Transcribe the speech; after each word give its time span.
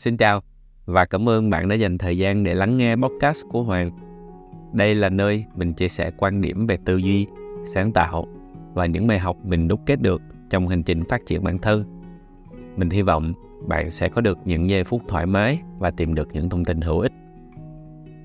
Xin 0.00 0.16
chào 0.16 0.42
và 0.86 1.04
cảm 1.04 1.28
ơn 1.28 1.50
bạn 1.50 1.68
đã 1.68 1.74
dành 1.74 1.98
thời 1.98 2.18
gian 2.18 2.44
để 2.44 2.54
lắng 2.54 2.76
nghe 2.76 2.96
podcast 2.96 3.44
của 3.48 3.62
Hoàng. 3.62 3.90
Đây 4.72 4.94
là 4.94 5.08
nơi 5.08 5.44
mình 5.56 5.72
chia 5.72 5.88
sẻ 5.88 6.10
quan 6.18 6.40
điểm 6.40 6.66
về 6.66 6.78
tư 6.84 6.96
duy, 6.96 7.26
sáng 7.74 7.92
tạo 7.92 8.26
và 8.74 8.86
những 8.86 9.06
bài 9.06 9.18
học 9.18 9.36
mình 9.44 9.68
đúc 9.68 9.80
kết 9.86 10.02
được 10.02 10.22
trong 10.50 10.68
hành 10.68 10.82
trình 10.82 11.04
phát 11.04 11.20
triển 11.26 11.44
bản 11.44 11.58
thân. 11.58 11.84
Mình 12.76 12.90
hy 12.90 13.02
vọng 13.02 13.32
bạn 13.68 13.90
sẽ 13.90 14.08
có 14.08 14.20
được 14.20 14.38
những 14.44 14.70
giây 14.70 14.84
phút 14.84 15.02
thoải 15.08 15.26
mái 15.26 15.60
và 15.78 15.90
tìm 15.90 16.14
được 16.14 16.28
những 16.32 16.48
thông 16.48 16.64
tin 16.64 16.80
hữu 16.80 17.00
ích. 17.00 17.12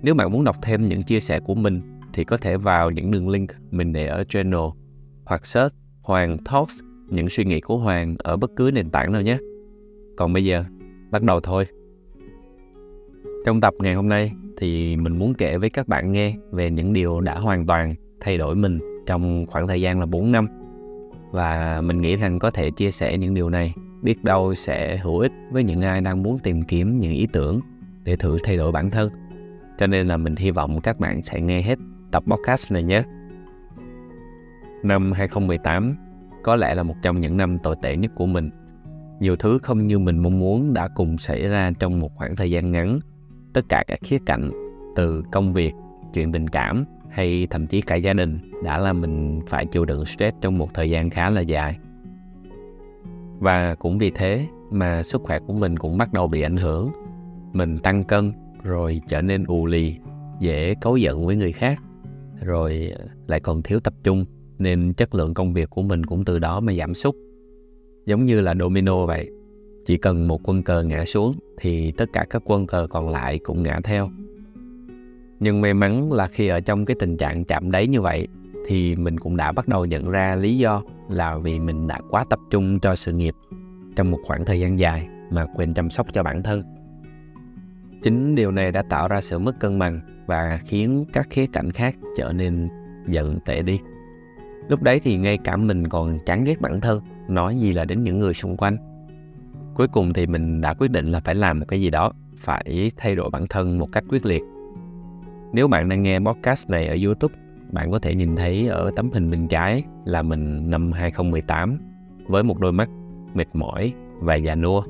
Nếu 0.01 0.15
bạn 0.15 0.31
muốn 0.31 0.43
đọc 0.43 0.55
thêm 0.61 0.87
những 0.87 1.03
chia 1.03 1.19
sẻ 1.19 1.39
của 1.39 1.55
mình 1.55 1.81
thì 2.13 2.23
có 2.23 2.37
thể 2.37 2.57
vào 2.57 2.91
những 2.91 3.11
đường 3.11 3.29
link 3.29 3.49
mình 3.71 3.93
để 3.93 4.07
ở 4.07 4.23
channel 4.23 4.65
hoặc 5.25 5.45
search 5.45 5.75
Hoàng 6.01 6.37
Talks 6.37 6.79
những 7.09 7.29
suy 7.29 7.45
nghĩ 7.45 7.61
của 7.61 7.77
Hoàng 7.77 8.15
ở 8.19 8.37
bất 8.37 8.51
cứ 8.55 8.71
nền 8.73 8.89
tảng 8.89 9.11
nào 9.11 9.21
nhé. 9.21 9.37
Còn 10.17 10.33
bây 10.33 10.45
giờ, 10.45 10.63
bắt 11.15 11.23
đầu 11.23 11.39
thôi. 11.39 11.67
Trong 13.45 13.61
tập 13.61 13.73
ngày 13.79 13.93
hôm 13.93 14.09
nay 14.09 14.31
thì 14.57 14.95
mình 14.95 15.19
muốn 15.19 15.33
kể 15.33 15.57
với 15.57 15.69
các 15.69 15.87
bạn 15.87 16.11
nghe 16.11 16.35
về 16.51 16.69
những 16.69 16.93
điều 16.93 17.21
đã 17.21 17.37
hoàn 17.37 17.65
toàn 17.65 17.95
thay 18.19 18.37
đổi 18.37 18.55
mình 18.55 18.79
trong 19.05 19.45
khoảng 19.45 19.67
thời 19.67 19.81
gian 19.81 19.99
là 19.99 20.05
4 20.05 20.31
năm. 20.31 20.47
Và 21.31 21.81
mình 21.81 22.01
nghĩ 22.01 22.15
rằng 22.15 22.39
có 22.39 22.51
thể 22.51 22.71
chia 22.71 22.91
sẻ 22.91 23.17
những 23.17 23.33
điều 23.33 23.49
này 23.49 23.73
biết 24.01 24.23
đâu 24.23 24.53
sẽ 24.53 24.97
hữu 24.97 25.19
ích 25.19 25.31
với 25.51 25.63
những 25.63 25.81
ai 25.81 26.01
đang 26.01 26.23
muốn 26.23 26.39
tìm 26.39 26.63
kiếm 26.63 26.99
những 26.99 27.11
ý 27.11 27.27
tưởng 27.33 27.59
để 28.03 28.15
thử 28.15 28.37
thay 28.43 28.57
đổi 28.57 28.71
bản 28.71 28.89
thân. 28.89 29.09
Cho 29.77 29.87
nên 29.87 30.07
là 30.07 30.17
mình 30.17 30.35
hy 30.35 30.51
vọng 30.51 30.81
các 30.81 30.99
bạn 30.99 31.21
sẽ 31.21 31.41
nghe 31.41 31.61
hết 31.61 31.79
tập 32.11 32.23
podcast 32.27 32.71
này 32.71 32.83
nhé. 32.83 33.03
Năm 34.83 35.11
2018 35.11 35.95
có 36.43 36.55
lẽ 36.55 36.75
là 36.75 36.83
một 36.83 36.95
trong 37.01 37.19
những 37.19 37.37
năm 37.37 37.57
tồi 37.59 37.75
tệ 37.81 37.97
nhất 37.97 38.11
của 38.15 38.25
mình. 38.25 38.49
Nhiều 39.19 39.35
thứ 39.35 39.57
không 39.63 39.87
như 39.87 39.99
mình 39.99 40.17
mong 40.17 40.39
muốn 40.39 40.73
đã 40.73 40.87
cùng 40.87 41.17
xảy 41.17 41.49
ra 41.49 41.71
trong 41.79 41.99
một 41.99 42.15
khoảng 42.15 42.35
thời 42.35 42.51
gian 42.51 42.71
ngắn. 42.71 42.99
Tất 43.53 43.61
cả 43.69 43.83
các 43.87 43.99
khía 44.03 44.17
cạnh, 44.25 44.51
từ 44.95 45.23
công 45.31 45.53
việc, 45.53 45.73
chuyện 46.13 46.31
tình 46.31 46.47
cảm 46.47 46.85
hay 47.09 47.47
thậm 47.49 47.67
chí 47.67 47.81
cả 47.81 47.95
gia 47.95 48.13
đình 48.13 48.39
đã 48.63 48.77
làm 48.77 49.01
mình 49.01 49.41
phải 49.47 49.65
chịu 49.65 49.85
đựng 49.85 50.05
stress 50.05 50.37
trong 50.41 50.57
một 50.57 50.73
thời 50.73 50.89
gian 50.89 51.09
khá 51.09 51.29
là 51.29 51.41
dài. 51.41 51.77
Và 53.39 53.75
cũng 53.75 53.97
vì 53.97 54.11
thế 54.11 54.47
mà 54.71 55.03
sức 55.03 55.21
khỏe 55.23 55.39
của 55.39 55.53
mình 55.53 55.77
cũng 55.77 55.97
bắt 55.97 56.13
đầu 56.13 56.27
bị 56.27 56.41
ảnh 56.41 56.57
hưởng. 56.57 56.91
Mình 57.53 57.77
tăng 57.77 58.03
cân 58.03 58.33
rồi 58.63 59.01
trở 59.07 59.21
nên 59.21 59.43
ù 59.47 59.65
lì, 59.65 59.95
dễ 60.39 60.75
cấu 60.81 60.97
giận 60.97 61.25
với 61.25 61.35
người 61.35 61.51
khác, 61.51 61.81
rồi 62.41 62.93
lại 63.27 63.39
còn 63.39 63.63
thiếu 63.63 63.79
tập 63.79 63.93
trung 64.03 64.25
nên 64.59 64.93
chất 64.93 65.15
lượng 65.15 65.33
công 65.33 65.53
việc 65.53 65.69
của 65.69 65.81
mình 65.81 66.05
cũng 66.05 66.25
từ 66.25 66.39
đó 66.39 66.59
mà 66.59 66.73
giảm 66.73 66.93
sút. 66.93 67.15
Giống 68.05 68.25
như 68.25 68.41
là 68.41 68.53
domino 68.59 69.05
vậy, 69.05 69.29
chỉ 69.85 69.97
cần 69.97 70.27
một 70.27 70.49
quân 70.49 70.63
cờ 70.63 70.83
ngã 70.83 71.05
xuống 71.05 71.33
thì 71.57 71.91
tất 71.91 72.05
cả 72.13 72.25
các 72.29 72.41
quân 72.45 72.67
cờ 72.67 72.87
còn 72.89 73.09
lại 73.09 73.39
cũng 73.39 73.63
ngã 73.63 73.79
theo. 73.83 74.09
Nhưng 75.39 75.61
may 75.61 75.73
mắn 75.73 76.13
là 76.13 76.27
khi 76.27 76.47
ở 76.47 76.59
trong 76.59 76.85
cái 76.85 76.95
tình 76.99 77.17
trạng 77.17 77.45
chạm 77.45 77.71
đáy 77.71 77.87
như 77.87 78.01
vậy 78.01 78.27
thì 78.67 78.95
mình 78.95 79.19
cũng 79.19 79.37
đã 79.37 79.51
bắt 79.51 79.67
đầu 79.67 79.85
nhận 79.85 80.09
ra 80.09 80.35
lý 80.35 80.57
do 80.57 80.83
là 81.09 81.37
vì 81.37 81.59
mình 81.59 81.87
đã 81.87 81.99
quá 82.09 82.23
tập 82.29 82.39
trung 82.49 82.79
cho 82.79 82.95
sự 82.95 83.13
nghiệp 83.13 83.33
trong 83.95 84.11
một 84.11 84.19
khoảng 84.23 84.45
thời 84.45 84.59
gian 84.59 84.79
dài 84.79 85.07
mà 85.31 85.45
quên 85.55 85.73
chăm 85.73 85.89
sóc 85.89 86.07
cho 86.13 86.23
bản 86.23 86.43
thân. 86.43 86.63
Chính 88.03 88.35
điều 88.35 88.51
này 88.51 88.71
đã 88.71 88.83
tạo 88.89 89.07
ra 89.07 89.21
sự 89.21 89.39
mất 89.39 89.59
cân 89.59 89.79
bằng 89.79 90.01
và 90.27 90.59
khiến 90.65 91.05
các 91.13 91.27
khía 91.29 91.45
cạnh 91.53 91.71
khác 91.71 91.95
trở 92.17 92.33
nên 92.33 92.69
dần 93.07 93.37
tệ 93.45 93.61
đi. 93.61 93.79
Lúc 94.67 94.81
đấy 94.81 94.99
thì 94.99 95.17
ngay 95.17 95.37
cả 95.37 95.55
mình 95.55 95.87
còn 95.87 96.19
chán 96.25 96.43
ghét 96.43 96.61
bản 96.61 96.81
thân, 96.81 97.01
nói 97.27 97.57
gì 97.57 97.73
là 97.73 97.85
đến 97.85 98.03
những 98.03 98.19
người 98.19 98.33
xung 98.33 98.57
quanh. 98.57 98.77
Cuối 99.75 99.87
cùng 99.87 100.13
thì 100.13 100.27
mình 100.27 100.61
đã 100.61 100.73
quyết 100.73 100.91
định 100.91 101.11
là 101.11 101.19
phải 101.19 101.35
làm 101.35 101.59
một 101.59 101.65
cái 101.67 101.81
gì 101.81 101.89
đó, 101.89 102.11
phải 102.37 102.91
thay 102.97 103.15
đổi 103.15 103.29
bản 103.29 103.47
thân 103.47 103.79
một 103.79 103.91
cách 103.91 104.03
quyết 104.09 104.25
liệt. 104.25 104.41
Nếu 105.53 105.67
bạn 105.67 105.89
đang 105.89 106.03
nghe 106.03 106.19
podcast 106.19 106.69
này 106.69 106.87
ở 106.87 106.97
YouTube, 107.05 107.35
bạn 107.71 107.91
có 107.91 107.99
thể 107.99 108.15
nhìn 108.15 108.35
thấy 108.35 108.67
ở 108.67 108.91
tấm 108.95 109.11
hình 109.11 109.31
bên 109.31 109.47
trái 109.47 109.83
là 110.05 110.21
mình 110.21 110.69
năm 110.69 110.91
2018 110.91 111.77
với 112.27 112.43
một 112.43 112.59
đôi 112.59 112.71
mắt 112.71 112.89
mệt 113.33 113.47
mỏi 113.53 113.93
và 114.19 114.35
già 114.35 114.55
nua. 114.55 114.83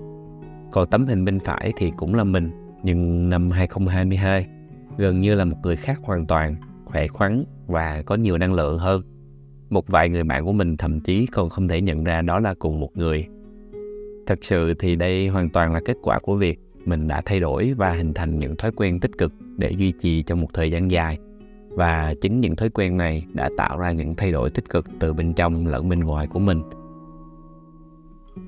Còn 0.71 0.89
tấm 0.89 1.05
hình 1.05 1.25
bên 1.25 1.39
phải 1.39 1.73
thì 1.77 1.91
cũng 1.97 2.15
là 2.15 2.23
mình, 2.23 2.51
nhưng 2.83 3.29
năm 3.29 3.51
2022 3.51 4.47
gần 4.97 5.21
như 5.21 5.35
là 5.35 5.45
một 5.45 5.57
người 5.63 5.75
khác 5.75 5.99
hoàn 6.03 6.25
toàn, 6.25 6.55
khỏe 6.85 7.07
khoắn 7.07 7.43
và 7.67 8.01
có 8.05 8.15
nhiều 8.15 8.37
năng 8.37 8.53
lượng 8.53 8.77
hơn 8.77 9.01
một 9.69 9.87
vài 9.87 10.09
người 10.09 10.23
bạn 10.23 10.45
của 10.45 10.53
mình 10.53 10.77
thậm 10.77 10.99
chí 10.99 11.25
còn 11.25 11.49
không 11.49 11.67
thể 11.67 11.81
nhận 11.81 12.03
ra 12.03 12.21
đó 12.21 12.39
là 12.39 12.53
cùng 12.53 12.79
một 12.79 12.97
người. 12.97 13.27
Thật 14.27 14.39
sự 14.41 14.73
thì 14.79 14.95
đây 14.95 15.27
hoàn 15.27 15.49
toàn 15.49 15.73
là 15.73 15.79
kết 15.85 15.97
quả 16.01 16.19
của 16.19 16.35
việc 16.35 16.59
mình 16.85 17.07
đã 17.07 17.21
thay 17.25 17.39
đổi 17.39 17.73
và 17.77 17.91
hình 17.91 18.13
thành 18.13 18.39
những 18.39 18.55
thói 18.55 18.71
quen 18.75 18.99
tích 18.99 19.17
cực 19.17 19.33
để 19.57 19.71
duy 19.71 19.91
trì 19.91 20.23
trong 20.23 20.41
một 20.41 20.47
thời 20.53 20.71
gian 20.71 20.91
dài. 20.91 21.17
Và 21.69 22.13
chính 22.21 22.41
những 22.41 22.55
thói 22.55 22.69
quen 22.69 22.97
này 22.97 23.25
đã 23.33 23.49
tạo 23.57 23.77
ra 23.77 23.91
những 23.91 24.15
thay 24.15 24.31
đổi 24.31 24.49
tích 24.49 24.69
cực 24.69 24.85
từ 24.99 25.13
bên 25.13 25.33
trong 25.33 25.67
lẫn 25.67 25.89
bên 25.89 25.99
ngoài 25.99 26.27
của 26.27 26.39
mình. 26.39 26.61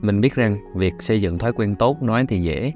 Mình 0.01 0.21
biết 0.21 0.35
rằng 0.35 0.57
việc 0.75 0.93
xây 0.99 1.21
dựng 1.21 1.37
thói 1.37 1.53
quen 1.53 1.75
tốt 1.75 2.03
nói 2.03 2.25
thì 2.29 2.41
dễ, 2.41 2.73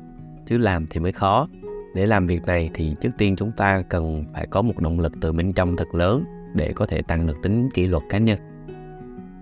chứ 0.48 0.58
làm 0.58 0.88
thì 0.90 1.00
mới 1.00 1.12
khó. 1.12 1.48
Để 1.96 2.06
làm 2.06 2.28
việc 2.28 2.46
này 2.46 2.70
thì 2.74 2.96
trước 3.02 3.10
tiên 3.18 3.36
chúng 3.36 3.52
ta 3.58 3.82
cần 3.90 4.24
phải 4.34 4.48
có 4.48 4.62
một 4.62 4.80
động 4.80 5.00
lực 5.00 5.14
từ 5.22 5.32
bên 5.32 5.54
trong 5.54 5.76
thật 5.76 5.96
lớn 5.96 6.24
để 6.54 6.74
có 6.76 6.86
thể 6.86 7.02
tăng 7.02 7.28
được 7.28 7.42
tính 7.44 7.70
kỷ 7.74 7.88
luật 7.88 8.04
cá 8.10 8.18
nhân. 8.18 8.40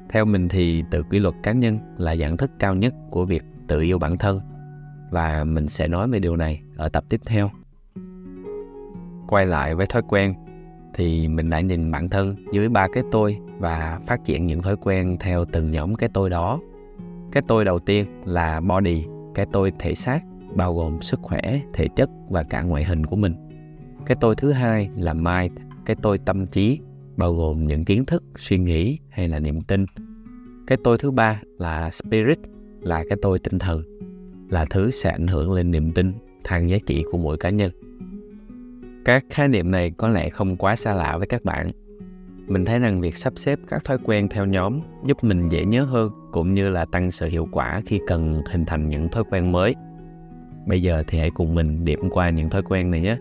Theo 0.10 0.26
mình 0.26 0.50
thì 0.50 0.84
tự 0.92 1.04
kỷ 1.04 1.20
luật 1.20 1.36
cá 1.44 1.52
nhân 1.52 1.78
là 1.98 2.16
dạng 2.16 2.38
thức 2.38 2.52
cao 2.60 2.76
nhất 2.76 2.94
của 3.10 3.26
việc 3.26 3.44
tự 3.68 3.82
yêu 3.82 4.00
bản 4.00 4.18
thân 4.18 4.42
và 5.10 5.44
mình 5.44 5.68
sẽ 5.68 5.88
nói 5.88 6.08
về 6.08 6.20
điều 6.20 6.36
này 6.36 6.62
ở 6.78 6.90
tập 6.90 7.04
tiếp 7.10 7.22
theo. 7.26 7.50
Quay 9.28 9.46
lại 9.46 9.76
với 9.76 9.86
thói 9.86 10.02
quen 10.08 10.34
thì 10.94 11.28
mình 11.28 11.50
đã 11.50 11.60
nhìn 11.60 11.92
bản 11.92 12.10
thân 12.10 12.36
dưới 12.54 12.70
ba 12.70 12.88
cái 12.94 13.04
tôi 13.12 13.38
và 13.58 14.00
phát 14.08 14.26
triển 14.26 14.46
những 14.46 14.62
thói 14.62 14.76
quen 14.76 15.18
theo 15.20 15.46
từng 15.46 15.72
nhóm 15.72 15.96
cái 15.96 16.10
tôi 16.14 16.30
đó. 16.30 16.60
Cái 17.32 17.44
tôi 17.48 17.66
đầu 17.66 17.80
tiên 17.80 18.06
là 18.26 18.62
body, 18.62 19.06
cái 19.36 19.46
tôi 19.52 19.72
thể 19.80 19.96
xác 19.96 20.24
bao 20.56 20.76
gồm 20.76 21.02
sức 21.02 21.20
khỏe, 21.24 21.42
thể 21.74 21.88
chất 21.96 22.10
và 22.30 22.44
cả 22.44 22.62
ngoại 22.62 22.84
hình 22.84 23.06
của 23.06 23.16
mình. 23.16 23.36
Cái 24.06 24.18
tôi 24.22 24.36
thứ 24.36 24.52
hai 24.52 24.90
là 24.96 25.14
mind, 25.14 25.54
cái 25.86 25.96
tôi 26.02 26.18
tâm 26.18 26.48
trí 26.48 26.80
bao 27.20 27.34
gồm 27.34 27.68
những 27.68 27.86
kiến 27.86 28.06
thức, 28.06 28.24
suy 28.38 28.58
nghĩ 28.58 29.00
hay 29.10 29.28
là 29.28 29.40
niềm 29.40 29.62
tin. 29.62 29.86
Cái 30.68 30.78
tôi 30.84 30.98
thứ 30.98 31.12
ba 31.12 31.42
là 31.58 31.92
spirit, 31.92 32.40
là 32.82 33.04
cái 33.10 33.18
tôi 33.22 33.40
tinh 33.40 33.60
thần, 33.60 33.84
là 34.50 34.66
thứ 34.70 34.92
sẽ 34.92 35.10
ảnh 35.10 35.28
hưởng 35.28 35.52
lên 35.52 35.72
niềm 35.72 35.92
tin, 35.92 36.14
thang 36.44 36.70
giá 36.70 36.78
trị 36.86 37.04
của 37.12 37.18
mỗi 37.18 37.38
cá 37.38 37.50
nhân. 37.50 37.72
Các 39.06 39.26
khái 39.30 39.48
niệm 39.48 39.72
này 39.72 39.92
có 39.92 40.08
lẽ 40.08 40.30
không 40.30 40.58
quá 40.58 40.76
xa 40.76 40.96
lạ 40.96 41.18
với 41.18 41.28
các 41.28 41.46
bạn. 41.46 41.72
Mình 42.48 42.66
thấy 42.66 42.80
rằng 42.80 43.02
việc 43.02 43.18
sắp 43.18 43.34
xếp 43.36 43.60
các 43.68 43.84
thói 43.84 43.98
quen 44.04 44.28
theo 44.30 44.46
nhóm 44.46 44.80
giúp 45.06 45.24
mình 45.24 45.50
dễ 45.50 45.66
nhớ 45.66 45.84
hơn, 45.84 46.12
cũng 46.32 46.54
như 46.54 46.70
là 46.70 46.86
tăng 46.86 47.12
sự 47.12 47.28
hiệu 47.28 47.48
quả 47.52 47.82
khi 47.86 48.00
cần 48.08 48.42
hình 48.52 48.66
thành 48.66 48.90
những 48.90 49.10
thói 49.10 49.24
quen 49.32 49.52
mới. 49.52 49.76
Bây 50.68 50.82
giờ 50.82 51.04
thì 51.08 51.20
hãy 51.20 51.30
cùng 51.30 51.56
mình 51.56 51.86
điểm 51.86 52.00
qua 52.10 52.30
những 52.30 52.50
thói 52.50 52.64
quen 52.64 52.92
này 52.92 53.02
nhé. 53.02 53.18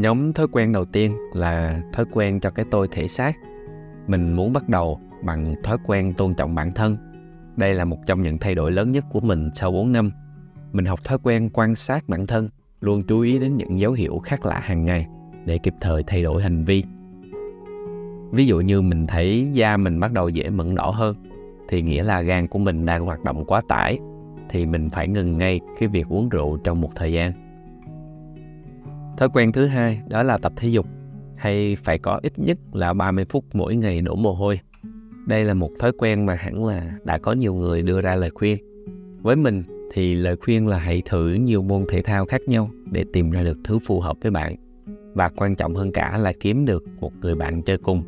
Nhóm 0.00 0.32
thói 0.32 0.46
quen 0.52 0.72
đầu 0.72 0.84
tiên 0.84 1.16
là 1.32 1.82
thói 1.92 2.06
quen 2.12 2.40
cho 2.40 2.50
cái 2.50 2.64
tôi 2.70 2.88
thể 2.90 3.08
xác. 3.08 3.36
Mình 4.06 4.32
muốn 4.32 4.52
bắt 4.52 4.68
đầu 4.68 5.00
bằng 5.22 5.54
thói 5.62 5.78
quen 5.86 6.14
tôn 6.14 6.34
trọng 6.34 6.54
bản 6.54 6.72
thân. 6.74 6.96
Đây 7.56 7.74
là 7.74 7.84
một 7.84 7.98
trong 8.06 8.22
những 8.22 8.38
thay 8.38 8.54
đổi 8.54 8.72
lớn 8.72 8.92
nhất 8.92 9.04
của 9.10 9.20
mình 9.20 9.48
sau 9.54 9.72
4 9.72 9.92
năm. 9.92 10.10
Mình 10.72 10.84
học 10.84 11.04
thói 11.04 11.18
quen 11.22 11.50
quan 11.52 11.74
sát 11.74 12.08
bản 12.08 12.26
thân, 12.26 12.48
luôn 12.80 13.02
chú 13.02 13.20
ý 13.20 13.38
đến 13.38 13.56
những 13.56 13.80
dấu 13.80 13.92
hiệu 13.92 14.18
khác 14.18 14.46
lạ 14.46 14.60
hàng 14.62 14.84
ngày 14.84 15.06
để 15.44 15.58
kịp 15.58 15.74
thời 15.80 16.02
thay 16.06 16.22
đổi 16.22 16.42
hành 16.42 16.64
vi. 16.64 16.84
Ví 18.30 18.46
dụ 18.46 18.60
như 18.60 18.82
mình 18.82 19.06
thấy 19.06 19.48
da 19.52 19.76
mình 19.76 20.00
bắt 20.00 20.12
đầu 20.12 20.28
dễ 20.28 20.50
mẩn 20.50 20.74
đỏ 20.74 20.90
hơn 20.90 21.16
thì 21.68 21.82
nghĩa 21.82 22.02
là 22.02 22.20
gan 22.20 22.48
của 22.48 22.58
mình 22.58 22.86
đang 22.86 23.04
hoạt 23.04 23.24
động 23.24 23.44
quá 23.44 23.62
tải 23.68 23.98
thì 24.48 24.66
mình 24.66 24.90
phải 24.90 25.08
ngừng 25.08 25.38
ngay 25.38 25.60
cái 25.80 25.88
việc 25.88 26.08
uống 26.08 26.28
rượu 26.28 26.56
trong 26.64 26.80
một 26.80 26.90
thời 26.94 27.12
gian 27.12 27.49
Thói 29.20 29.28
quen 29.32 29.52
thứ 29.52 29.66
hai 29.66 30.02
đó 30.08 30.22
là 30.22 30.38
tập 30.38 30.52
thể 30.56 30.68
dục 30.68 30.86
hay 31.36 31.76
phải 31.84 31.98
có 31.98 32.20
ít 32.22 32.38
nhất 32.38 32.58
là 32.72 32.92
30 32.92 33.24
phút 33.24 33.44
mỗi 33.52 33.76
ngày 33.76 34.00
đổ 34.00 34.16
mồ 34.16 34.32
hôi. 34.32 34.60
Đây 35.26 35.44
là 35.44 35.54
một 35.54 35.70
thói 35.78 35.92
quen 35.98 36.26
mà 36.26 36.34
hẳn 36.34 36.64
là 36.64 36.92
đã 37.04 37.18
có 37.18 37.32
nhiều 37.32 37.54
người 37.54 37.82
đưa 37.82 38.00
ra 38.00 38.16
lời 38.16 38.30
khuyên. 38.30 38.58
Với 39.22 39.36
mình 39.36 39.62
thì 39.92 40.14
lời 40.14 40.36
khuyên 40.36 40.66
là 40.66 40.78
hãy 40.78 41.02
thử 41.04 41.32
nhiều 41.32 41.62
môn 41.62 41.84
thể 41.88 42.02
thao 42.02 42.26
khác 42.26 42.40
nhau 42.46 42.70
để 42.90 43.04
tìm 43.12 43.30
ra 43.30 43.42
được 43.42 43.58
thứ 43.64 43.78
phù 43.78 44.00
hợp 44.00 44.16
với 44.22 44.30
bạn. 44.30 44.56
Và 45.14 45.28
quan 45.28 45.56
trọng 45.56 45.74
hơn 45.74 45.92
cả 45.92 46.18
là 46.18 46.32
kiếm 46.40 46.64
được 46.64 46.84
một 47.00 47.12
người 47.20 47.34
bạn 47.34 47.62
chơi 47.62 47.78
cùng. 47.78 48.02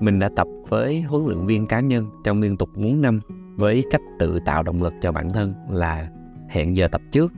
Mình 0.00 0.18
đã 0.18 0.30
tập 0.36 0.46
với 0.68 1.02
huấn 1.02 1.26
luyện 1.26 1.46
viên 1.46 1.66
cá 1.66 1.80
nhân 1.80 2.06
trong 2.24 2.40
liên 2.40 2.56
tục 2.56 2.68
4 2.76 3.02
năm 3.02 3.20
với 3.56 3.84
cách 3.90 4.02
tự 4.18 4.38
tạo 4.44 4.62
động 4.62 4.82
lực 4.82 4.92
cho 5.00 5.12
bản 5.12 5.32
thân 5.32 5.54
là 5.70 6.10
hẹn 6.48 6.76
giờ 6.76 6.88
tập 6.88 7.00
trước 7.12 7.32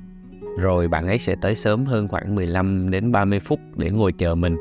rồi 0.58 0.88
bạn 0.88 1.06
ấy 1.06 1.18
sẽ 1.18 1.36
tới 1.40 1.54
sớm 1.54 1.84
hơn 1.84 2.08
khoảng 2.08 2.34
15 2.34 2.90
đến 2.90 3.12
30 3.12 3.38
phút 3.38 3.60
để 3.76 3.90
ngồi 3.90 4.12
chờ 4.12 4.34
mình. 4.34 4.56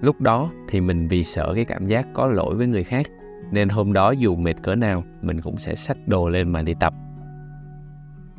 Lúc 0.00 0.20
đó 0.20 0.50
thì 0.68 0.80
mình 0.80 1.08
vì 1.08 1.24
sợ 1.24 1.52
cái 1.54 1.64
cảm 1.64 1.86
giác 1.86 2.06
có 2.14 2.26
lỗi 2.26 2.54
với 2.54 2.66
người 2.66 2.84
khác 2.84 3.06
nên 3.50 3.68
hôm 3.68 3.92
đó 3.92 4.10
dù 4.10 4.36
mệt 4.36 4.62
cỡ 4.62 4.74
nào 4.74 5.04
mình 5.22 5.40
cũng 5.40 5.58
sẽ 5.58 5.74
xách 5.74 6.08
đồ 6.08 6.28
lên 6.28 6.48
mà 6.48 6.62
đi 6.62 6.74
tập. 6.80 6.94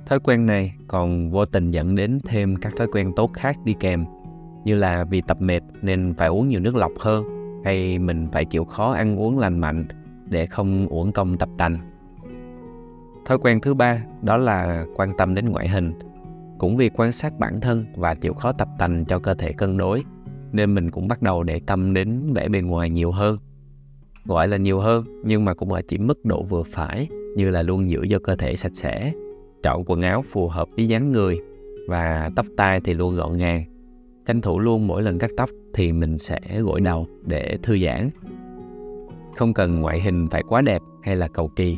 Thói 0.05 0.19
quen 0.19 0.45
này 0.45 0.75
còn 0.87 1.31
vô 1.31 1.45
tình 1.45 1.71
dẫn 1.71 1.95
đến 1.95 2.19
thêm 2.25 2.55
các 2.55 2.75
thói 2.75 2.87
quen 2.87 3.11
tốt 3.15 3.33
khác 3.33 3.57
đi 3.65 3.75
kèm, 3.79 4.05
như 4.63 4.75
là 4.75 5.03
vì 5.03 5.21
tập 5.21 5.41
mệt 5.41 5.63
nên 5.81 6.13
phải 6.17 6.27
uống 6.27 6.49
nhiều 6.49 6.59
nước 6.59 6.75
lọc 6.75 6.91
hơn, 6.99 7.23
hay 7.65 7.99
mình 7.99 8.27
phải 8.31 8.45
chịu 8.45 8.65
khó 8.65 8.91
ăn 8.91 9.19
uống 9.19 9.39
lành 9.39 9.59
mạnh 9.59 9.85
để 10.25 10.45
không 10.45 10.87
uổng 10.87 11.11
công 11.11 11.37
tập 11.37 11.49
tành. 11.57 11.77
Thói 13.25 13.37
quen 13.37 13.59
thứ 13.61 13.73
ba 13.73 14.03
đó 14.21 14.37
là 14.37 14.85
quan 14.95 15.17
tâm 15.17 15.35
đến 15.35 15.49
ngoại 15.49 15.69
hình. 15.69 15.93
Cũng 16.57 16.77
vì 16.77 16.89
quan 16.89 17.11
sát 17.11 17.39
bản 17.39 17.61
thân 17.61 17.85
và 17.95 18.15
chịu 18.15 18.33
khó 18.33 18.51
tập 18.51 18.67
tành 18.79 19.05
cho 19.05 19.19
cơ 19.19 19.33
thể 19.33 19.53
cân 19.53 19.77
đối, 19.77 20.03
nên 20.51 20.75
mình 20.75 20.91
cũng 20.91 21.07
bắt 21.07 21.21
đầu 21.21 21.43
để 21.43 21.61
tâm 21.65 21.93
đến 21.93 22.33
vẻ 22.33 22.47
bề 22.47 22.61
ngoài 22.61 22.89
nhiều 22.89 23.11
hơn. 23.11 23.37
Gọi 24.25 24.47
là 24.47 24.57
nhiều 24.57 24.79
hơn 24.79 25.05
nhưng 25.25 25.45
mà 25.45 25.53
cũng 25.53 25.73
ở 25.73 25.81
chỉ 25.87 25.97
mức 25.97 26.25
độ 26.25 26.43
vừa 26.43 26.63
phải 26.63 27.07
như 27.35 27.49
là 27.49 27.61
luôn 27.61 27.89
giữ 27.89 28.07
cho 28.09 28.19
cơ 28.19 28.35
thể 28.35 28.55
sạch 28.55 28.71
sẽ, 28.75 29.11
chọn 29.63 29.83
quần 29.85 30.01
áo 30.01 30.21
phù 30.21 30.47
hợp 30.47 30.67
với 30.75 30.87
dáng 30.87 31.11
người 31.11 31.39
và 31.87 32.29
tóc 32.35 32.45
tai 32.57 32.81
thì 32.81 32.93
luôn 32.93 33.15
gọn 33.15 33.37
gàng. 33.37 33.63
Tranh 34.25 34.41
thủ 34.41 34.59
luôn 34.59 34.87
mỗi 34.87 35.03
lần 35.03 35.19
cắt 35.19 35.31
tóc 35.37 35.49
thì 35.73 35.91
mình 35.91 36.17
sẽ 36.17 36.39
gội 36.61 36.81
đầu 36.81 37.07
để 37.25 37.57
thư 37.63 37.77
giãn. 37.79 38.09
Không 39.35 39.53
cần 39.53 39.81
ngoại 39.81 40.01
hình 40.01 40.27
phải 40.31 40.43
quá 40.47 40.61
đẹp 40.61 40.81
hay 41.03 41.15
là 41.15 41.27
cầu 41.27 41.47
kỳ, 41.55 41.77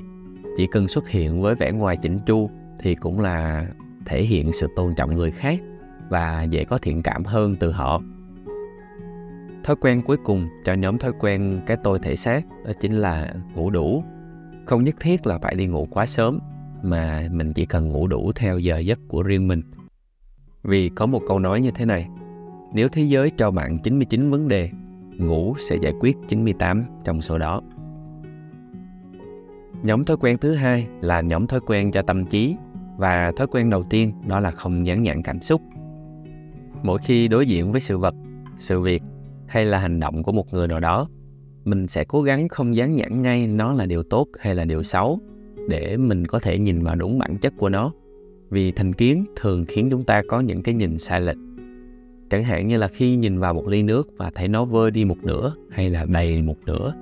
chỉ 0.58 0.68
cần 0.72 0.88
xuất 0.88 1.10
hiện 1.10 1.42
với 1.42 1.56
vẻ 1.56 1.72
ngoài 1.72 1.98
chỉnh 2.02 2.18
chu 2.26 2.50
thì 2.80 2.96
cũng 2.96 3.20
là 3.20 3.68
thể 4.06 4.22
hiện 4.22 4.52
sự 4.52 4.68
tôn 4.76 4.96
trọng 4.96 5.18
người 5.18 5.32
khác 5.32 5.60
và 6.10 6.44
dễ 6.44 6.64
có 6.64 6.78
thiện 6.78 7.02
cảm 7.02 7.24
hơn 7.24 7.56
từ 7.60 7.72
họ. 7.72 8.02
Thói 9.64 9.76
quen 9.82 10.02
cuối 10.02 10.18
cùng 10.24 10.48
cho 10.66 10.74
nhóm 10.74 10.98
thói 10.98 11.12
quen 11.20 11.62
cái 11.66 11.78
tôi 11.84 12.00
thể 12.00 12.16
xác 12.16 12.42
đó 12.66 12.72
chính 12.82 12.94
là 12.94 13.34
ngủ 13.56 13.70
đủ. 13.70 14.04
Không 14.66 14.84
nhất 14.84 14.96
thiết 15.00 15.28
là 15.28 15.38
phải 15.38 15.56
đi 15.56 15.68
ngủ 15.68 15.88
quá 15.92 16.06
sớm 16.06 16.40
mà 16.84 17.28
mình 17.32 17.54
chỉ 17.54 17.66
cần 17.66 17.90
ngủ 17.90 18.08
đủ 18.08 18.32
theo 18.36 18.60
giờ 18.60 18.78
giấc 18.78 19.00
của 19.08 19.24
riêng 19.24 19.48
mình. 19.48 19.62
Vì 20.64 20.90
có 20.90 21.06
một 21.06 21.22
câu 21.28 21.40
nói 21.40 21.62
như 21.62 21.72
thế 21.72 21.86
này, 21.86 22.08
nếu 22.74 22.88
thế 22.90 23.04
giới 23.04 23.30
cho 23.38 23.52
bạn 23.52 23.80
99 23.80 24.32
vấn 24.32 24.48
đề, 24.48 24.70
ngủ 25.18 25.56
sẽ 25.70 25.76
giải 25.76 25.94
quyết 26.00 26.18
98 26.28 26.84
trong 27.04 27.22
số 27.22 27.38
đó. 27.38 27.62
Nhóm 29.84 30.06
thói 30.06 30.18
quen 30.18 30.38
thứ 30.38 30.54
hai 30.54 30.88
là 31.02 31.22
nhóm 31.22 31.48
thói 31.48 31.60
quen 31.60 31.92
cho 31.92 32.02
tâm 32.02 32.26
trí 32.26 32.56
và 33.00 33.32
thói 33.32 33.48
quen 33.48 33.70
đầu 33.70 33.84
tiên 33.84 34.14
đó 34.28 34.40
là 34.40 34.52
không 34.52 34.88
dán 34.88 35.04
nhãn 35.04 35.22
cảm 35.22 35.42
xúc. 35.42 35.62
Mỗi 36.84 37.00
khi 37.04 37.28
đối 37.28 37.48
diện 37.48 37.72
với 37.72 37.82
sự 37.82 37.98
vật, 37.98 38.16
sự 38.58 38.80
việc 38.80 39.04
hay 39.48 39.66
là 39.66 39.80
hành 39.80 40.00
động 40.00 40.24
của 40.24 40.32
một 40.32 40.54
người 40.54 40.68
nào 40.68 40.80
đó, 40.80 41.08
mình 41.66 41.88
sẽ 41.88 42.04
cố 42.04 42.22
gắng 42.22 42.48
không 42.48 42.76
dán 42.76 42.96
nhãn 42.96 43.22
ngay 43.22 43.48
nó 43.48 43.74
là 43.74 43.86
điều 43.86 44.04
tốt 44.04 44.28
hay 44.40 44.56
là 44.56 44.66
điều 44.66 44.84
xấu 44.84 45.20
để 45.70 45.98
mình 45.98 46.28
có 46.28 46.40
thể 46.40 46.60
nhìn 46.60 46.84
vào 46.84 46.96
đúng 46.96 47.20
bản 47.20 47.38
chất 47.38 47.54
của 47.58 47.70
nó. 47.70 47.92
Vì 48.50 48.72
thành 48.72 48.94
kiến 48.94 49.26
thường 49.36 49.66
khiến 49.68 49.90
chúng 49.92 50.04
ta 50.04 50.22
có 50.28 50.40
những 50.40 50.64
cái 50.64 50.76
nhìn 50.76 50.98
sai 50.98 51.22
lệch. 51.22 51.38
Chẳng 52.30 52.44
hạn 52.44 52.68
như 52.68 52.78
là 52.78 52.88
khi 52.88 53.16
nhìn 53.16 53.40
vào 53.40 53.54
một 53.54 53.68
ly 53.68 53.84
nước 53.84 54.10
và 54.18 54.32
thấy 54.36 54.48
nó 54.48 54.66
vơi 54.66 54.92
đi 54.92 55.06
một 55.06 55.18
nửa 55.24 55.54
hay 55.70 55.90
là 55.90 56.06
đầy 56.06 56.42
một 56.42 56.58
nửa 56.66 56.94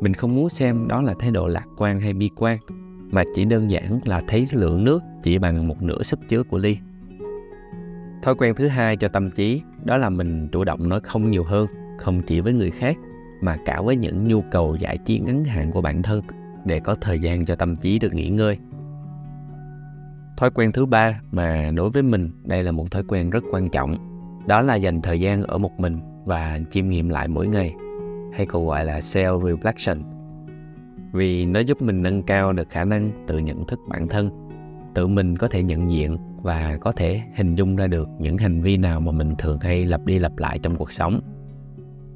mình 0.00 0.14
không 0.14 0.34
muốn 0.34 0.48
xem 0.48 0.88
đó 0.88 1.02
là 1.02 1.14
thái 1.18 1.30
độ 1.30 1.46
lạc 1.46 1.66
quan 1.76 2.00
hay 2.00 2.12
bi 2.12 2.30
quan 2.36 2.58
mà 3.10 3.24
chỉ 3.34 3.44
đơn 3.44 3.70
giản 3.70 4.00
là 4.04 4.22
thấy 4.28 4.46
lượng 4.52 4.84
nước 4.84 5.02
chỉ 5.22 5.38
bằng 5.38 5.68
một 5.68 5.82
nửa 5.82 6.02
sức 6.02 6.20
chứa 6.28 6.42
của 6.42 6.58
ly. 6.58 6.78
Thói 8.22 8.34
quen 8.34 8.54
thứ 8.54 8.68
hai 8.68 8.96
cho 8.96 9.08
tâm 9.08 9.30
trí, 9.30 9.62
đó 9.84 9.96
là 9.96 10.10
mình 10.10 10.48
chủ 10.52 10.64
động 10.64 10.88
nói 10.88 11.00
không 11.00 11.30
nhiều 11.30 11.44
hơn, 11.44 11.66
không 11.98 12.22
chỉ 12.22 12.40
với 12.40 12.52
người 12.52 12.70
khác, 12.70 12.96
mà 13.40 13.56
cả 13.64 13.80
với 13.80 13.96
những 13.96 14.28
nhu 14.28 14.42
cầu 14.50 14.76
giải 14.76 14.98
trí 14.98 15.18
ngắn 15.18 15.44
hạn 15.44 15.72
của 15.72 15.80
bản 15.80 16.02
thân, 16.02 16.22
để 16.64 16.80
có 16.80 16.94
thời 16.94 17.18
gian 17.18 17.44
cho 17.44 17.54
tâm 17.54 17.76
trí 17.76 17.98
được 17.98 18.14
nghỉ 18.14 18.28
ngơi. 18.28 18.58
Thói 20.36 20.50
quen 20.50 20.72
thứ 20.72 20.86
ba 20.86 21.20
mà 21.32 21.70
đối 21.76 21.90
với 21.90 22.02
mình, 22.02 22.30
đây 22.44 22.62
là 22.62 22.72
một 22.72 22.90
thói 22.90 23.02
quen 23.08 23.30
rất 23.30 23.44
quan 23.50 23.68
trọng, 23.68 23.96
đó 24.46 24.62
là 24.62 24.74
dành 24.74 25.02
thời 25.02 25.20
gian 25.20 25.42
ở 25.42 25.58
một 25.58 25.80
mình 25.80 25.98
và 26.24 26.60
chiêm 26.70 26.88
nghiệm 26.88 27.08
lại 27.08 27.28
mỗi 27.28 27.48
ngày, 27.48 27.74
hay 28.32 28.46
còn 28.46 28.66
gọi 28.66 28.84
là 28.84 28.98
self 28.98 29.40
reflection 29.40 30.02
vì 31.12 31.46
nó 31.46 31.60
giúp 31.60 31.82
mình 31.82 32.02
nâng 32.02 32.22
cao 32.22 32.52
được 32.52 32.70
khả 32.70 32.84
năng 32.84 33.10
tự 33.26 33.38
nhận 33.38 33.66
thức 33.66 33.78
bản 33.88 34.08
thân. 34.08 34.30
Tự 34.94 35.06
mình 35.06 35.36
có 35.36 35.48
thể 35.48 35.62
nhận 35.62 35.92
diện 35.92 36.16
và 36.42 36.78
có 36.80 36.92
thể 36.92 37.22
hình 37.36 37.54
dung 37.54 37.76
ra 37.76 37.86
được 37.86 38.08
những 38.18 38.38
hành 38.38 38.60
vi 38.60 38.76
nào 38.76 39.00
mà 39.00 39.12
mình 39.12 39.30
thường 39.38 39.58
hay 39.60 39.84
lặp 39.84 40.04
đi 40.04 40.18
lặp 40.18 40.38
lại 40.38 40.58
trong 40.62 40.76
cuộc 40.76 40.92
sống. 40.92 41.20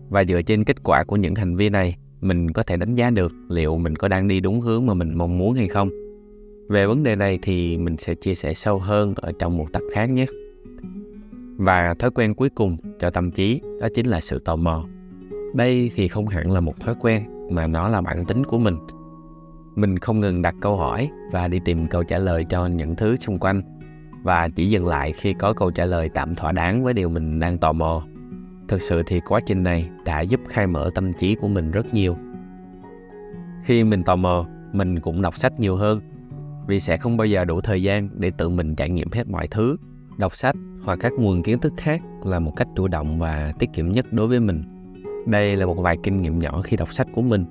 Và 0.08 0.24
dựa 0.24 0.42
trên 0.42 0.64
kết 0.64 0.82
quả 0.82 1.04
của 1.04 1.16
những 1.16 1.34
hành 1.34 1.56
vi 1.56 1.68
này, 1.68 1.96
mình 2.20 2.52
có 2.52 2.62
thể 2.62 2.76
đánh 2.76 2.94
giá 2.94 3.10
được 3.10 3.32
liệu 3.48 3.78
mình 3.78 3.96
có 3.96 4.08
đang 4.08 4.28
đi 4.28 4.40
đúng 4.40 4.60
hướng 4.60 4.86
mà 4.86 4.94
mình 4.94 5.18
mong 5.18 5.38
muốn 5.38 5.54
hay 5.54 5.68
không. 5.68 5.88
Về 6.68 6.86
vấn 6.86 7.02
đề 7.02 7.16
này 7.16 7.38
thì 7.42 7.78
mình 7.78 7.96
sẽ 7.96 8.14
chia 8.14 8.34
sẻ 8.34 8.54
sâu 8.54 8.78
hơn 8.78 9.14
ở 9.16 9.32
trong 9.38 9.58
một 9.58 9.66
tập 9.72 9.82
khác 9.94 10.06
nhé. 10.06 10.26
Và 11.56 11.94
thói 11.94 12.10
quen 12.10 12.34
cuối 12.34 12.48
cùng 12.54 12.76
cho 13.00 13.10
tâm 13.10 13.30
trí 13.30 13.60
đó 13.80 13.88
chính 13.94 14.06
là 14.06 14.20
sự 14.20 14.38
tò 14.38 14.56
mò. 14.56 14.84
Đây 15.54 15.90
thì 15.94 16.08
không 16.08 16.26
hẳn 16.26 16.50
là 16.50 16.60
một 16.60 16.80
thói 16.80 16.94
quen 17.00 17.22
mà 17.52 17.66
nó 17.66 17.88
là 17.88 18.00
bản 18.00 18.25
tính 18.25 18.44
của 18.44 18.58
mình. 18.58 18.76
Mình 19.75 19.99
không 19.99 20.20
ngừng 20.20 20.43
đặt 20.43 20.54
câu 20.60 20.76
hỏi 20.76 21.10
và 21.32 21.49
đi 21.49 21.60
tìm 21.64 21.87
câu 21.87 22.04
trả 22.04 22.19
lời 22.19 22.46
cho 22.49 22.66
những 22.66 22.96
thứ 22.96 23.16
xung 23.16 23.38
quanh, 23.38 23.62
và 24.22 24.49
chỉ 24.49 24.70
dừng 24.70 24.87
lại 24.87 25.12
khi 25.12 25.34
có 25.34 25.52
câu 25.52 25.70
trả 25.70 25.84
lời 25.84 26.10
tạm 26.14 26.34
thỏa 26.34 26.52
đáng 26.52 26.84
với 26.84 26.94
điều 26.94 27.08
mình 27.08 27.40
đang 27.40 27.58
tò 27.58 27.72
mò. 27.72 28.02
Thực 28.69 28.82
sự 28.82 29.02
thì 29.06 29.20
quá 29.28 29.40
trình 29.46 29.62
này 29.62 29.88
đã 30.04 30.20
giúp 30.20 30.40
khai 30.49 30.66
mở 30.66 30.90
tâm 30.94 31.12
trí 31.12 31.34
của 31.34 31.49
mình 31.49 31.70
rất 31.70 31.94
nhiều. 31.94 32.16
Khi 33.64 33.84
mình 33.84 34.02
tò 34.02 34.16
mò, 34.16 34.46
mình 34.72 35.00
cũng 35.00 35.22
đọc 35.22 35.37
sách 35.37 35.60
nhiều 35.60 35.76
hơn, 35.76 36.00
vì 36.66 36.81
sẽ 36.81 36.96
không 36.96 37.16
bao 37.16 37.26
giờ 37.26 37.44
đủ 37.44 37.60
thời 37.60 37.82
gian 37.82 38.08
để 38.14 38.31
tự 38.37 38.48
mình 38.48 38.75
trải 38.75 38.90
nghiệm 38.90 39.08
hết 39.12 39.28
mọi 39.28 39.48
thứ. 39.48 39.76
Đọc 40.19 40.37
sách 40.37 40.55
hoặc 40.84 40.98
các 41.02 41.12
nguồn 41.12 41.43
kiến 41.43 41.58
thức 41.58 41.72
khác 41.76 42.02
là 42.25 42.38
một 42.38 42.52
cách 42.56 42.69
chủ 42.76 42.88
động 42.88 43.19
và 43.19 43.52
tiết 43.58 43.72
kiệm 43.72 43.93
nhất 43.93 44.06
đối 44.12 44.28
với 44.28 44.40
mình 44.40 44.62
đây 45.26 45.56
là 45.56 45.66
một 45.66 45.74
vài 45.74 45.96
kinh 46.02 46.22
nghiệm 46.22 46.38
nhỏ 46.38 46.60
khi 46.62 46.76
đọc 46.76 46.92
sách 46.92 47.06
của 47.14 47.22
mình. 47.22 47.44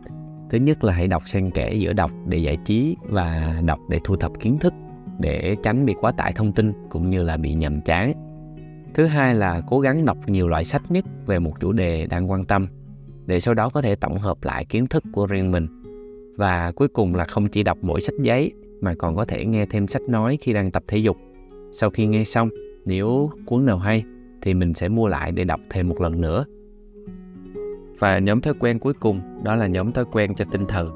Thứ 0.50 0.58
nhất 0.58 0.84
là 0.84 0.94
hãy 0.94 1.08
đọc 1.08 1.24
xen 1.26 1.52
kẽ 1.52 1.74
giữa 1.74 1.94
đọc 1.94 2.12
để 2.26 2.38
giải 2.38 2.58
trí 2.66 2.96
và 3.02 3.62
đọc 3.66 3.80
để 3.90 4.00
thu 4.04 4.16
thập 4.16 4.32
kiến 4.40 4.58
thức 4.60 4.74
để 5.20 5.56
tránh 5.64 5.86
bị 5.86 5.96
quá 6.02 6.12
tải 6.12 6.34
thông 6.34 6.52
tin 6.52 6.74
cũng 6.90 7.10
như 7.10 7.24
là 7.24 7.38
bị 7.38 7.54
nhầm 7.54 7.82
chán. 7.82 8.14
Thứ 8.94 9.06
hai 9.06 9.36
là 9.36 9.62
cố 9.68 9.80
gắng 9.80 10.06
đọc 10.06 10.18
nhiều 10.28 10.48
loại 10.48 10.66
sách 10.66 10.92
nhất 10.92 11.06
về 11.26 11.40
một 11.40 11.60
chủ 11.60 11.72
đề 11.72 12.06
đang 12.06 12.32
quan 12.32 12.44
tâm 12.44 12.68
để 13.26 13.40
sau 13.40 13.54
đó 13.54 13.70
có 13.70 13.82
thể 13.82 13.96
tổng 13.96 14.18
hợp 14.18 14.38
lại 14.44 14.66
kiến 14.66 14.88
thức 14.88 15.04
của 15.14 15.28
riêng 15.28 15.52
mình. 15.52 15.68
Và 16.38 16.72
cuối 16.72 16.88
cùng 16.88 17.16
là 17.16 17.26
không 17.26 17.48
chỉ 17.48 17.64
đọc 17.64 17.78
mỗi 17.82 18.02
sách 18.02 18.16
giấy 18.22 18.52
mà 18.82 18.94
còn 19.00 19.16
có 19.16 19.26
thể 19.26 19.46
nghe 19.46 19.66
thêm 19.66 19.88
sách 19.88 20.02
nói 20.02 20.38
khi 20.42 20.54
đang 20.54 20.72
tập 20.72 20.84
thể 20.88 20.98
dục. 20.98 21.18
Sau 21.72 21.90
khi 21.90 22.08
nghe 22.08 22.24
xong, 22.24 22.50
nếu 22.86 23.30
cuốn 23.46 23.66
nào 23.66 23.78
hay 23.78 24.04
thì 24.42 24.54
mình 24.54 24.74
sẽ 24.74 24.90
mua 24.90 25.08
lại 25.08 25.32
để 25.32 25.44
đọc 25.44 25.60
thêm 25.70 25.90
một 25.90 26.02
lần 26.02 26.22
nữa 26.22 26.46
và 28.02 28.20
nhóm 28.20 28.42
thói 28.42 28.54
quen 28.60 28.80
cuối 28.80 28.94
cùng 28.94 29.20
đó 29.44 29.56
là 29.56 29.68
nhóm 29.68 29.92
thói 29.92 30.06
quen 30.12 30.36
cho 30.36 30.46
tinh 30.52 30.66
thần. 30.68 30.92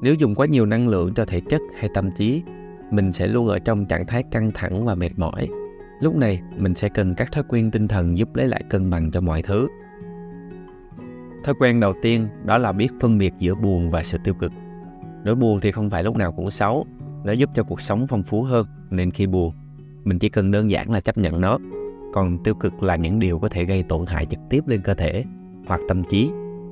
Nếu 0.00 0.14
dùng 0.14 0.34
quá 0.34 0.46
nhiều 0.46 0.66
năng 0.66 0.88
lượng 0.88 1.14
cho 1.14 1.24
thể 1.24 1.40
chất 1.40 1.60
hay 1.78 1.90
tâm 1.94 2.10
trí, 2.18 2.42
mình 2.90 3.12
sẽ 3.12 3.26
luôn 3.26 3.48
ở 3.48 3.58
trong 3.58 3.86
trạng 3.86 4.06
thái 4.06 4.22
căng 4.30 4.50
thẳng 4.54 4.84
và 4.84 4.94
mệt 4.94 5.18
mỏi. 5.18 5.48
Lúc 6.00 6.16
này, 6.16 6.42
mình 6.56 6.74
sẽ 6.74 6.88
cần 6.88 7.14
các 7.14 7.32
thói 7.32 7.44
quen 7.48 7.70
tinh 7.70 7.88
thần 7.88 8.18
giúp 8.18 8.36
lấy 8.36 8.48
lại 8.48 8.62
cân 8.70 8.90
bằng 8.90 9.10
cho 9.10 9.20
mọi 9.20 9.42
thứ. 9.42 9.68
Thói 11.44 11.54
quen 11.58 11.80
đầu 11.80 11.92
tiên 12.02 12.28
đó 12.44 12.58
là 12.58 12.72
biết 12.72 12.88
phân 13.00 13.18
biệt 13.18 13.34
giữa 13.38 13.54
buồn 13.54 13.90
và 13.90 14.02
sự 14.02 14.18
tiêu 14.24 14.34
cực. 14.34 14.52
Nỗi 15.24 15.34
buồn 15.34 15.60
thì 15.60 15.72
không 15.72 15.90
phải 15.90 16.04
lúc 16.04 16.16
nào 16.16 16.32
cũng 16.32 16.50
xấu, 16.50 16.86
nó 17.24 17.32
giúp 17.32 17.50
cho 17.54 17.62
cuộc 17.62 17.80
sống 17.80 18.06
phong 18.06 18.22
phú 18.22 18.42
hơn, 18.42 18.66
nên 18.90 19.10
khi 19.10 19.26
buồn, 19.26 19.52
mình 20.04 20.18
chỉ 20.18 20.28
cần 20.28 20.50
đơn 20.50 20.70
giản 20.70 20.90
là 20.90 21.00
chấp 21.00 21.18
nhận 21.18 21.40
nó. 21.40 21.58
Còn 22.14 22.38
tiêu 22.44 22.54
cực 22.54 22.82
là 22.82 22.96
những 22.96 23.18
điều 23.18 23.38
có 23.38 23.48
thể 23.48 23.64
gây 23.64 23.82
tổn 23.82 24.06
hại 24.06 24.26
trực 24.26 24.40
tiếp 24.50 24.60
lên 24.66 24.80
cơ 24.84 24.94
thể, 24.94 25.24
hoặc 25.66 25.80
tâm 25.88 26.02
trí. 26.10 26.30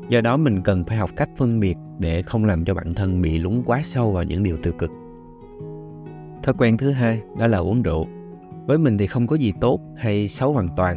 Do 0.08 0.20
đó 0.20 0.36
mình 0.36 0.62
cần 0.62 0.84
phải 0.84 0.96
học 0.96 1.10
cách 1.16 1.28
phân 1.36 1.60
biệt 1.60 1.76
để 1.98 2.22
không 2.22 2.44
làm 2.44 2.64
cho 2.64 2.74
bản 2.74 2.94
thân 2.94 3.22
bị 3.22 3.38
lún 3.38 3.62
quá 3.66 3.80
sâu 3.82 4.12
vào 4.12 4.24
những 4.24 4.42
điều 4.42 4.56
tiêu 4.56 4.72
cực. 4.78 4.90
Thói 6.42 6.54
quen 6.58 6.76
thứ 6.76 6.90
hai 6.90 7.22
đó 7.38 7.46
là 7.46 7.58
uống 7.58 7.82
rượu. 7.82 8.06
Với 8.66 8.78
mình 8.78 8.98
thì 8.98 9.06
không 9.06 9.26
có 9.26 9.36
gì 9.36 9.52
tốt 9.60 9.80
hay 9.96 10.28
xấu 10.28 10.52
hoàn 10.52 10.68
toàn. 10.76 10.96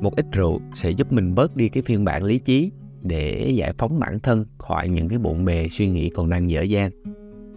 Một 0.00 0.16
ít 0.16 0.26
rượu 0.32 0.60
sẽ 0.74 0.90
giúp 0.90 1.12
mình 1.12 1.34
bớt 1.34 1.56
đi 1.56 1.68
cái 1.68 1.82
phiên 1.82 2.04
bản 2.04 2.24
lý 2.24 2.38
trí 2.38 2.70
để 3.02 3.52
giải 3.54 3.72
phóng 3.78 4.00
bản 4.00 4.18
thân 4.20 4.44
khỏi 4.58 4.88
những 4.88 5.08
cái 5.08 5.18
bộn 5.18 5.44
bề 5.44 5.68
suy 5.68 5.88
nghĩ 5.88 6.10
còn 6.10 6.30
đang 6.30 6.50
dở 6.50 6.62
dang. 6.62 6.90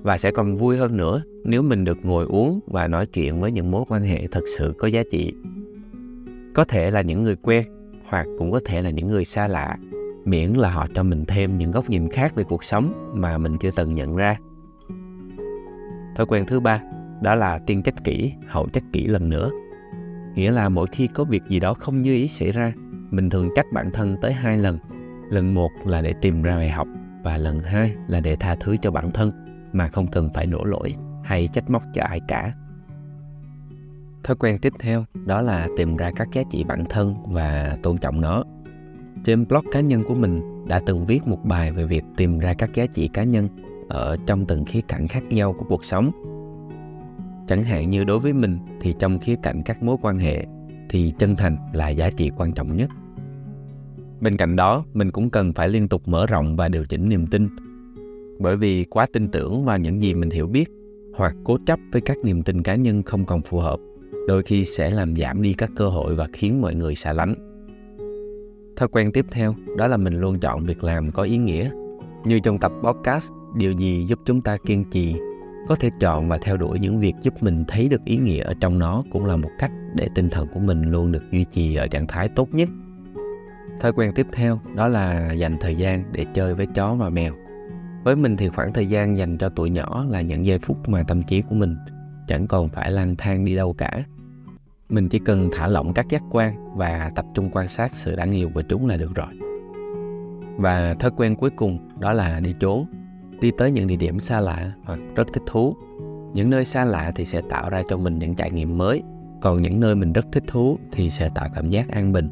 Và 0.02 0.18
sẽ 0.18 0.32
còn 0.32 0.56
vui 0.56 0.78
hơn 0.78 0.98
nữa 0.98 1.24
nếu 1.44 1.62
mình 1.62 1.84
được 1.84 1.98
ngồi 2.04 2.26
uống 2.26 2.60
và 2.68 2.88
nói 2.88 3.06
chuyện 3.06 3.42
với 3.42 3.52
những 3.52 3.72
mối 3.72 3.84
quan 3.88 4.04
hệ 4.04 4.28
thật 4.28 4.44
sự 4.58 4.74
có 4.78 4.88
giá 4.88 5.04
trị. 5.12 5.34
Có 6.54 6.66
thể 6.66 6.92
là 6.92 7.02
những 7.02 7.24
người 7.24 7.36
quen 7.36 7.68
hoặc 8.14 8.28
cũng 8.38 8.52
có 8.52 8.60
thể 8.66 8.82
là 8.82 8.90
những 8.90 9.08
người 9.08 9.26
xa 9.26 9.48
lạ, 9.48 9.78
miễn 10.26 10.50
là 10.50 10.70
họ 10.70 10.88
cho 10.94 11.04
mình 11.04 11.26
thêm 11.26 11.58
những 11.58 11.72
góc 11.72 11.90
nhìn 11.90 12.10
khác 12.10 12.36
về 12.36 12.44
cuộc 12.44 12.64
sống 12.64 13.12
mà 13.16 13.38
mình 13.38 13.58
chưa 13.62 13.72
từng 13.76 13.96
nhận 13.96 14.16
ra. 14.16 14.38
Thói 16.16 16.26
quen 16.26 16.46
thứ 16.48 16.60
ba, 16.60 16.82
đó 17.22 17.36
là 17.36 17.58
tiên 17.58 17.84
trách 17.84 18.04
kỹ, 18.04 18.34
hậu 18.48 18.68
trách 18.68 18.84
kỹ 18.94 19.08
lần 19.08 19.30
nữa. 19.30 19.50
Nghĩa 20.36 20.52
là 20.52 20.70
mỗi 20.70 20.88
khi 20.92 21.08
có 21.08 21.24
việc 21.24 21.44
gì 21.48 21.60
đó 21.60 21.74
không 21.74 22.02
như 22.02 22.14
ý 22.14 22.28
xảy 22.28 22.52
ra, 22.52 22.74
mình 23.12 23.30
thường 23.30 23.50
trách 23.56 23.66
bản 23.74 23.92
thân 23.92 24.16
tới 24.22 24.34
hai 24.34 24.58
lần. 24.58 24.78
Lần 25.30 25.54
một 25.54 25.70
là 25.86 26.02
để 26.02 26.14
tìm 26.22 26.44
ra 26.44 26.56
bài 26.56 26.70
học 26.70 26.88
và 27.24 27.38
lần 27.38 27.60
hai 27.60 27.96
là 28.08 28.20
để 28.20 28.36
tha 28.36 28.56
thứ 28.56 28.78
cho 28.82 28.92
bản 28.92 29.12
thân 29.12 29.32
mà 29.72 29.88
không 29.88 30.08
cần 30.08 30.30
phải 30.34 30.46
đổ 30.46 30.64
lỗi 30.64 30.96
hay 31.24 31.48
trách 31.54 31.70
móc 31.70 31.84
cho 31.94 32.04
ai 32.04 32.20
cả 32.28 32.54
thói 34.24 34.36
quen 34.36 34.58
tiếp 34.60 34.74
theo 34.80 35.06
đó 35.26 35.42
là 35.42 35.68
tìm 35.78 35.98
ra 35.98 36.12
các 36.16 36.28
giá 36.34 36.44
trị 36.52 36.64
bản 36.64 36.86
thân 36.90 37.16
và 37.28 37.78
tôn 37.84 37.98
trọng 37.98 38.22
nó. 38.22 38.44
Trên 39.24 39.48
blog 39.48 39.66
cá 39.72 39.82
nhân 39.82 40.04
của 40.08 40.14
mình 40.14 40.42
đã 40.68 40.82
từng 40.86 41.06
viết 41.06 41.28
một 41.28 41.46
bài 41.46 41.72
về 41.72 41.86
việc 41.86 42.04
tìm 42.18 42.40
ra 42.40 42.54
các 42.54 42.74
giá 42.74 42.86
trị 42.86 43.10
cá 43.14 43.24
nhân 43.24 43.48
ở 43.90 44.18
trong 44.26 44.46
từng 44.46 44.66
khía 44.66 44.82
cạnh 44.88 45.08
khác 45.08 45.24
nhau 45.30 45.54
của 45.54 45.66
cuộc 45.70 45.86
sống. 45.86 46.12
Chẳng 47.48 47.64
hạn 47.64 47.90
như 47.90 48.04
đối 48.04 48.20
với 48.20 48.34
mình 48.34 48.58
thì 48.82 48.96
trong 49.00 49.20
khía 49.20 49.36
cạnh 49.44 49.64
các 49.64 49.84
mối 49.84 49.98
quan 50.02 50.18
hệ 50.18 50.46
thì 50.90 51.14
chân 51.20 51.36
thành 51.36 51.58
là 51.74 51.90
giá 51.90 52.10
trị 52.10 52.32
quan 52.38 52.54
trọng 52.54 52.78
nhất. 52.78 52.90
Bên 54.22 54.38
cạnh 54.38 54.56
đó, 54.56 54.86
mình 54.94 55.12
cũng 55.12 55.30
cần 55.30 55.54
phải 55.54 55.70
liên 55.70 55.88
tục 55.88 56.08
mở 56.08 56.26
rộng 56.26 56.56
và 56.56 56.70
điều 56.70 56.86
chỉnh 56.86 57.10
niềm 57.10 57.28
tin. 57.28 57.48
Bởi 58.40 58.58
vì 58.58 58.84
quá 58.84 59.08
tin 59.14 59.28
tưởng 59.28 59.66
vào 59.66 59.78
những 59.78 60.02
gì 60.02 60.14
mình 60.14 60.30
hiểu 60.30 60.48
biết 60.48 60.70
hoặc 61.16 61.36
cố 61.44 61.58
chấp 61.66 61.80
với 61.92 62.02
các 62.02 62.18
niềm 62.24 62.44
tin 62.44 62.64
cá 62.64 62.76
nhân 62.76 63.04
không 63.04 63.26
còn 63.26 63.42
phù 63.42 63.60
hợp 63.60 63.80
đôi 64.28 64.44
khi 64.44 64.66
sẽ 64.66 64.90
làm 64.90 65.16
giảm 65.16 65.42
đi 65.42 65.54
các 65.54 65.72
cơ 65.76 65.90
hội 65.90 66.16
và 66.16 66.28
khiến 66.34 66.62
mọi 66.62 66.76
người 66.76 66.96
xa 66.96 67.14
lánh. 67.14 67.36
Thói 68.76 68.88
quen 68.92 69.12
tiếp 69.12 69.26
theo, 69.32 69.56
đó 69.78 69.88
là 69.88 69.98
mình 69.98 70.22
luôn 70.22 70.40
chọn 70.40 70.64
việc 70.64 70.84
làm 70.84 71.12
có 71.12 71.24
ý 71.24 71.38
nghĩa. 71.38 71.70
Như 72.26 72.40
trong 72.40 72.58
tập 72.58 72.72
podcast, 72.84 73.32
điều 73.56 73.72
gì 73.72 74.06
giúp 74.08 74.20
chúng 74.26 74.42
ta 74.42 74.58
kiên 74.66 74.84
trì, 74.92 75.16
có 75.68 75.76
thể 75.76 75.90
chọn 76.00 76.30
và 76.30 76.38
theo 76.38 76.58
đuổi 76.58 76.80
những 76.80 77.00
việc 77.00 77.14
giúp 77.22 77.34
mình 77.42 77.64
thấy 77.68 77.90
được 77.90 78.02
ý 78.06 78.18
nghĩa 78.18 78.44
ở 78.44 78.54
trong 78.60 78.80
nó 78.80 79.04
cũng 79.12 79.26
là 79.26 79.36
một 79.36 79.50
cách 79.60 79.72
để 79.96 80.08
tinh 80.16 80.30
thần 80.30 80.48
của 80.54 80.60
mình 80.60 80.82
luôn 80.82 81.12
được 81.12 81.24
duy 81.32 81.46
trì 81.52 81.76
ở 81.76 81.88
trạng 81.88 82.08
thái 82.08 82.30
tốt 82.30 82.50
nhất. 82.52 82.70
Thói 83.80 83.94
quen 83.94 84.12
tiếp 84.16 84.28
theo, 84.32 84.60
đó 84.76 84.88
là 84.88 85.32
dành 85.32 85.58
thời 85.62 85.76
gian 85.76 86.04
để 86.12 86.26
chơi 86.34 86.56
với 86.56 86.68
chó 86.76 86.96
và 86.96 87.10
mèo. 87.10 87.34
Với 88.04 88.16
mình 88.16 88.38
thì 88.38 88.50
khoảng 88.50 88.74
thời 88.74 88.88
gian 88.88 89.18
dành 89.18 89.38
cho 89.38 89.50
tuổi 89.50 89.70
nhỏ 89.70 90.06
là 90.10 90.22
những 90.22 90.46
giây 90.46 90.60
phút 90.60 90.90
mà 90.90 91.04
tâm 91.04 91.24
trí 91.24 91.42
của 91.42 91.56
mình 91.56 91.76
chẳng 92.28 92.48
còn 92.48 92.70
phải 92.70 92.92
lang 92.92 93.16
thang 93.16 93.46
đi 93.46 93.56
đâu 93.56 93.74
cả 93.74 94.04
mình 94.90 95.10
chỉ 95.10 95.20
cần 95.20 95.50
thả 95.52 95.68
lỏng 95.68 95.94
các 95.94 96.10
giác 96.10 96.24
quan 96.32 96.78
và 96.78 97.12
tập 97.16 97.26
trung 97.34 97.50
quan 97.52 97.68
sát 97.68 97.94
sự 97.94 98.16
đáng 98.16 98.32
yêu 98.32 98.50
của 98.54 98.62
chúng 98.62 98.88
là 98.88 98.98
được 98.98 99.16
rồi. 99.16 99.28
Và 100.58 100.94
thói 100.94 101.12
quen 101.18 101.36
cuối 101.36 101.50
cùng 101.50 101.78
đó 102.00 102.14
là 102.14 102.40
đi 102.40 102.56
trốn. 102.60 102.86
Đi 103.42 103.52
tới 103.58 103.72
những 103.72 103.88
địa 103.88 103.96
điểm 103.96 104.20
xa 104.20 104.42
lạ 104.42 104.72
hoặc 104.84 105.00
rất 105.16 105.28
thích 105.34 105.44
thú. 105.46 105.76
Những 106.34 106.50
nơi 106.50 106.66
xa 106.66 106.86
lạ 106.86 107.12
thì 107.16 107.26
sẽ 107.26 107.42
tạo 107.50 107.70
ra 107.70 107.84
cho 107.90 107.98
mình 107.98 108.20
những 108.20 108.36
trải 108.36 108.52
nghiệm 108.52 108.78
mới. 108.78 109.04
Còn 109.42 109.62
những 109.62 109.80
nơi 109.80 109.96
mình 109.96 110.14
rất 110.14 110.26
thích 110.32 110.44
thú 110.48 110.80
thì 110.92 111.10
sẽ 111.10 111.30
tạo 111.36 111.50
cảm 111.56 111.68
giác 111.68 111.90
an 111.90 112.14
bình, 112.14 112.30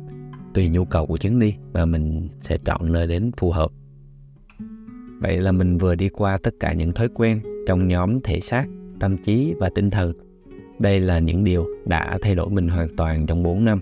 tùy 0.53 0.69
nhu 0.69 0.85
cầu 0.85 1.05
của 1.05 1.17
chuyến 1.17 1.39
đi 1.39 1.55
mà 1.73 1.85
mình 1.85 2.27
sẽ 2.41 2.57
chọn 2.65 2.91
nơi 2.91 3.07
đến 3.07 3.31
phù 3.37 3.51
hợp. 3.51 3.71
Vậy 5.19 5.37
là 5.37 5.51
mình 5.51 5.77
vừa 5.77 5.95
đi 5.95 6.09
qua 6.09 6.37
tất 6.43 6.53
cả 6.59 6.73
những 6.73 6.91
thói 6.91 7.07
quen 7.13 7.41
trong 7.67 7.87
nhóm 7.87 8.19
thể 8.21 8.39
xác, 8.39 8.65
tâm 8.99 9.17
trí 9.17 9.53
và 9.59 9.69
tinh 9.75 9.89
thần 9.89 10.13
đây 10.81 10.99
là 10.99 11.19
những 11.19 11.43
điều 11.43 11.67
đã 11.85 12.17
thay 12.21 12.35
đổi 12.35 12.49
mình 12.49 12.67
hoàn 12.67 12.95
toàn 12.95 13.25
trong 13.25 13.43
4 13.43 13.65
năm. 13.65 13.79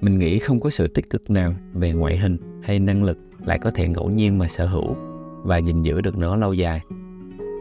Mình 0.00 0.18
nghĩ 0.18 0.38
không 0.38 0.60
có 0.60 0.70
sự 0.70 0.88
tích 0.88 1.10
cực 1.10 1.30
nào 1.30 1.54
về 1.72 1.92
ngoại 1.92 2.18
hình 2.18 2.36
hay 2.62 2.78
năng 2.78 3.04
lực 3.04 3.18
lại 3.44 3.58
có 3.58 3.70
thể 3.70 3.88
ngẫu 3.88 4.10
nhiên 4.10 4.38
mà 4.38 4.48
sở 4.48 4.66
hữu 4.66 4.96
và 5.42 5.58
gìn 5.58 5.82
giữ 5.82 6.00
được 6.00 6.18
nó 6.18 6.36
lâu 6.36 6.54
dài. 6.54 6.80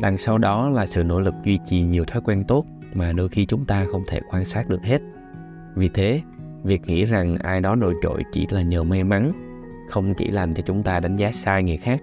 Đằng 0.01 0.17
sau 0.17 0.37
đó 0.37 0.69
là 0.69 0.85
sự 0.85 1.03
nỗ 1.03 1.19
lực 1.19 1.33
duy 1.45 1.59
trì 1.69 1.81
nhiều 1.81 2.05
thói 2.05 2.21
quen 2.25 2.43
tốt 2.47 2.65
mà 2.93 3.11
đôi 3.11 3.29
khi 3.29 3.45
chúng 3.45 3.65
ta 3.65 3.85
không 3.91 4.03
thể 4.07 4.19
quan 4.31 4.45
sát 4.45 4.69
được 4.69 4.81
hết. 4.83 5.01
Vì 5.75 5.89
thế, 5.93 6.21
việc 6.63 6.81
nghĩ 6.87 7.05
rằng 7.05 7.37
ai 7.37 7.61
đó 7.61 7.75
nổi 7.75 7.93
trội 8.03 8.23
chỉ 8.31 8.47
là 8.49 8.61
nhờ 8.61 8.83
may 8.83 9.03
mắn 9.03 9.31
không 9.89 10.13
chỉ 10.13 10.27
làm 10.27 10.53
cho 10.53 10.63
chúng 10.65 10.83
ta 10.83 10.99
đánh 10.99 11.15
giá 11.15 11.31
sai 11.31 11.63
người 11.63 11.77
khác 11.77 12.01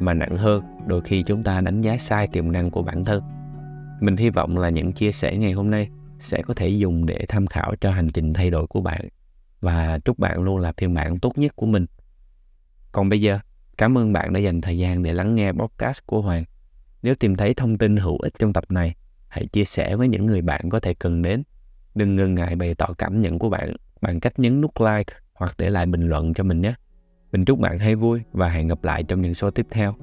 mà 0.00 0.14
nặng 0.14 0.36
hơn 0.36 0.62
đôi 0.86 1.00
khi 1.00 1.22
chúng 1.22 1.42
ta 1.42 1.60
đánh 1.60 1.80
giá 1.80 1.98
sai 1.98 2.28
tiềm 2.28 2.52
năng 2.52 2.70
của 2.70 2.82
bản 2.82 3.04
thân 3.04 3.22
mình 4.00 4.16
hy 4.16 4.30
vọng 4.30 4.58
là 4.58 4.68
những 4.68 4.92
chia 4.92 5.12
sẻ 5.12 5.36
ngày 5.36 5.52
hôm 5.52 5.70
nay 5.70 5.88
sẽ 6.18 6.42
có 6.42 6.54
thể 6.54 6.68
dùng 6.68 7.06
để 7.06 7.24
tham 7.28 7.46
khảo 7.46 7.74
cho 7.80 7.90
hành 7.90 8.08
trình 8.08 8.34
thay 8.34 8.50
đổi 8.50 8.66
của 8.66 8.80
bạn 8.80 9.08
và 9.60 9.98
chúc 10.04 10.18
bạn 10.18 10.42
luôn 10.42 10.58
là 10.58 10.72
phiên 10.76 10.94
bản 10.94 11.18
tốt 11.18 11.38
nhất 11.38 11.56
của 11.56 11.66
mình. 11.66 11.86
Còn 12.92 13.08
bây 13.08 13.20
giờ, 13.20 13.38
cảm 13.78 13.98
ơn 13.98 14.12
bạn 14.12 14.32
đã 14.32 14.40
dành 14.40 14.60
thời 14.60 14.78
gian 14.78 15.02
để 15.02 15.12
lắng 15.12 15.34
nghe 15.34 15.52
podcast 15.52 16.06
của 16.06 16.20
Hoàng. 16.20 16.44
Nếu 17.02 17.14
tìm 17.14 17.36
thấy 17.36 17.54
thông 17.54 17.78
tin 17.78 17.96
hữu 17.96 18.18
ích 18.18 18.32
trong 18.38 18.52
tập 18.52 18.64
này, 18.68 18.94
hãy 19.28 19.46
chia 19.46 19.64
sẻ 19.64 19.96
với 19.96 20.08
những 20.08 20.26
người 20.26 20.42
bạn 20.42 20.70
có 20.70 20.80
thể 20.80 20.94
cần 20.94 21.22
đến. 21.22 21.42
Đừng 21.94 22.16
ngần 22.16 22.34
ngại 22.34 22.56
bày 22.56 22.74
tỏ 22.74 22.86
cảm 22.98 23.20
nhận 23.20 23.38
của 23.38 23.48
bạn 23.48 23.76
bằng 24.00 24.20
cách 24.20 24.38
nhấn 24.38 24.60
nút 24.60 24.70
like 24.80 25.14
hoặc 25.32 25.54
để 25.58 25.70
lại 25.70 25.86
bình 25.86 26.08
luận 26.08 26.34
cho 26.34 26.44
mình 26.44 26.60
nhé. 26.60 26.74
Mình 27.32 27.44
chúc 27.44 27.58
bạn 27.58 27.78
hay 27.78 27.94
vui 27.94 28.20
và 28.32 28.48
hẹn 28.48 28.68
gặp 28.68 28.84
lại 28.84 29.02
trong 29.02 29.22
những 29.22 29.34
số 29.34 29.50
tiếp 29.50 29.66
theo. 29.70 29.94